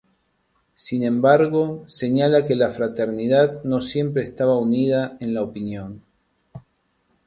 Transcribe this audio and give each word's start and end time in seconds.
Sin 0.73 1.03
embargo, 1.03 1.83
señala 1.85 2.43
que 2.43 2.55
la 2.55 2.71
fraternidad 2.71 3.63
no 3.63 3.81
siempre 3.81 4.23
estaba 4.23 4.57
unida 4.57 5.15
en 5.19 5.35
la 5.35 5.43
opinión. 5.43 6.01